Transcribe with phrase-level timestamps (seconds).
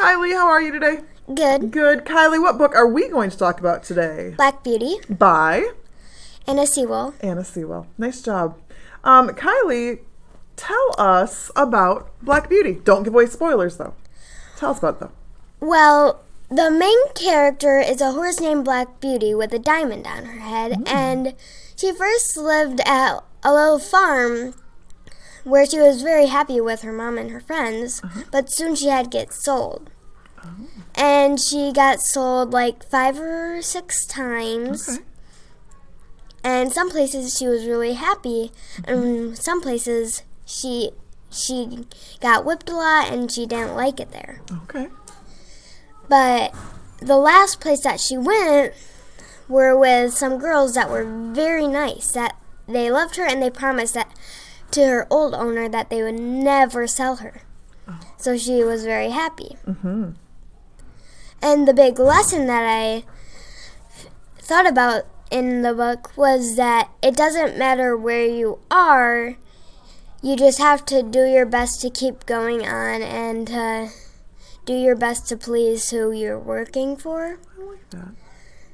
[0.00, 0.32] Kylie.
[0.32, 1.00] How are you today?
[1.34, 1.70] Good.
[1.70, 2.06] Good.
[2.06, 4.32] Kylie, what book are we going to talk about today?
[4.34, 4.96] Black Beauty.
[5.10, 5.72] By
[6.46, 7.12] Anna Sewell.
[7.20, 7.86] Anna Sewell.
[7.98, 8.58] Nice job.
[9.04, 9.98] Um, Kylie,
[10.56, 12.80] tell us about Black Beauty.
[12.82, 13.92] Don't give away spoilers, though.
[14.56, 15.12] Tell us about it, though.
[15.60, 20.40] Well, the main character is a horse named Black Beauty with a diamond on her
[20.40, 21.34] head, and
[21.76, 24.54] she first lived at a little farm
[25.44, 28.22] where she was very happy with her mom and her friends, uh-huh.
[28.30, 29.90] but soon she had to get sold.
[30.94, 34.88] And she got sold like five or six times.
[34.88, 35.04] Okay.
[36.42, 38.50] And some places she was really happy,
[38.84, 39.34] and mm-hmm.
[39.34, 40.92] some places she
[41.30, 41.86] she
[42.20, 44.40] got whipped a lot and she didn't like it there.
[44.64, 44.88] Okay.
[46.08, 46.54] But
[46.98, 48.72] the last place that she went
[49.48, 52.10] were with some girls that were very nice.
[52.12, 52.36] That
[52.66, 54.10] they loved her and they promised that
[54.72, 57.42] to her old owner that they would never sell her.
[58.16, 59.56] So she was very happy.
[59.66, 60.10] Mm-hmm.
[61.42, 63.04] And the big lesson that I
[64.38, 69.36] thought about in the book was that it doesn't matter where you are,
[70.22, 73.88] you just have to do your best to keep going on and to
[74.66, 77.38] do your best to please who you're working for.
[77.58, 78.08] I like that.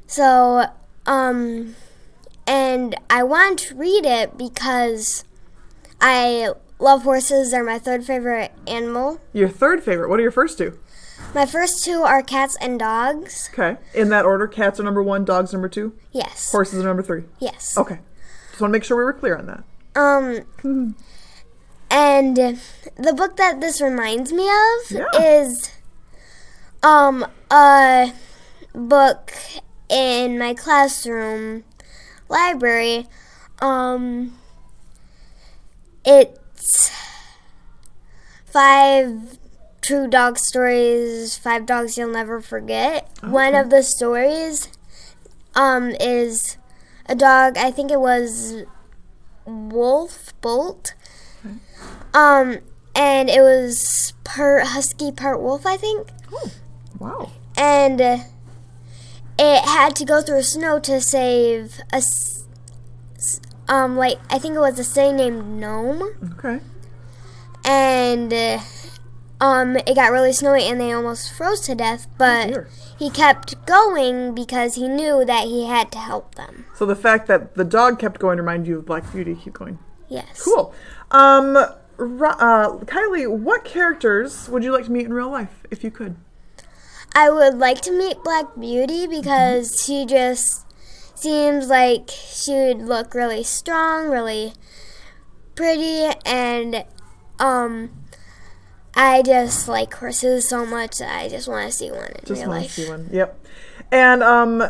[0.09, 0.67] So,
[1.07, 1.77] um,
[2.47, 5.25] and I want to read it because
[6.01, 7.51] I love horses.
[7.51, 9.21] They're my third favorite animal.
[9.33, 10.09] Your third favorite.
[10.09, 10.79] What are your first two?
[11.35, 13.49] My first two are cats and dogs.
[13.53, 13.79] Okay.
[13.95, 16.53] In that order, cats are number one, dogs number two, Yes.
[16.53, 17.25] horses are number three.
[17.39, 17.77] Yes.
[17.79, 17.99] Okay.
[18.51, 19.65] Just want to make sure we were clear on that.
[19.99, 20.95] Um,
[21.91, 25.07] and the book that this reminds me of Yeah.
[25.19, 25.71] is
[26.83, 28.13] um a
[28.75, 29.33] book
[29.89, 31.65] in my classroom
[32.29, 33.07] library.
[33.61, 34.39] Um,
[36.07, 36.91] it's
[38.45, 39.39] five
[39.83, 43.09] true dog stories, five dogs you'll never forget.
[43.23, 44.69] One of the stories
[45.55, 46.57] um is
[47.07, 47.59] a dog.
[47.59, 48.65] I think it was
[49.45, 50.95] Wolf Bolt.
[52.15, 52.59] Um,
[52.95, 56.09] and it was part husky, part wolf, I think.
[56.33, 56.51] Oh,
[56.99, 57.31] Wow.
[57.59, 58.25] And it
[59.65, 62.03] had to go through snow to save a,
[63.69, 66.03] um, like I think it was a city named Nome.
[66.39, 66.61] Okay.
[67.65, 68.61] And uh,
[69.41, 72.07] um, it got really snowy, and they almost froze to death.
[72.17, 72.69] But dear.
[72.99, 76.67] he kept going because he knew that he had to help them.
[76.75, 79.35] So the fact that the dog kept going reminded you of Black Beauty.
[79.35, 79.79] Keep going.
[80.09, 80.43] Yes.
[80.43, 80.73] Cool.
[81.11, 85.91] Um, uh, Kylie, what characters would you like to meet in real life if you
[85.91, 86.17] could?
[87.15, 90.66] I would like to meet Black Beauty because she just
[91.19, 94.53] seems like she would look really strong, really
[95.55, 96.85] pretty, and
[97.39, 97.91] um,
[98.95, 102.41] I just like horses so much that I just want to see one in Just
[102.41, 102.75] real want life.
[102.75, 103.09] to see one.
[103.13, 103.47] Yep.
[103.93, 104.63] And um,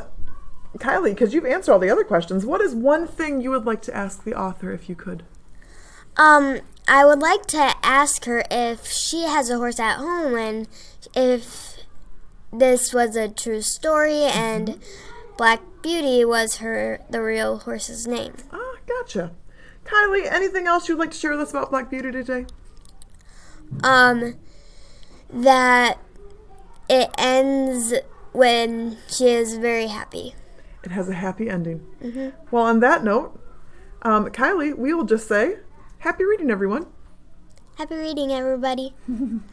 [0.78, 3.82] Kylie, because you've answered all the other questions, what is one thing you would like
[3.82, 5.24] to ask the author if you could?
[6.16, 10.68] Um, I would like to ask her if she has a horse at home and
[11.14, 11.78] if
[12.52, 14.78] this was a true story and
[15.36, 18.34] Black Beauty was her the real horse's name.
[18.52, 19.32] Ah, gotcha.
[19.84, 22.46] Kylie, anything else you'd like to share with us about Black Beauty today?
[23.82, 24.34] um
[25.28, 25.98] that
[26.88, 27.92] it ends
[28.32, 30.34] when she is very happy.
[30.84, 31.84] It has a happy ending.
[32.52, 33.40] Well, on that note,
[34.02, 35.56] um, Kylie, we will just say
[35.98, 36.86] happy reading, everyone.
[37.76, 38.94] Happy reading, everybody.